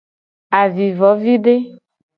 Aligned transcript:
Avivovide. 0.61 1.55